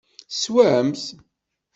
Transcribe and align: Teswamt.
Teswamt. 0.31 1.03